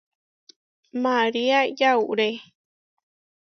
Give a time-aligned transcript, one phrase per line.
[1.03, 2.29] María yauré.